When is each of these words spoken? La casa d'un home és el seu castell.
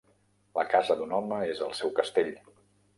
La 0.59 0.63
casa 0.71 0.97
d'un 1.03 1.15
home 1.19 1.39
és 1.53 1.63
el 1.69 1.79
seu 1.83 1.97
castell. 2.03 2.37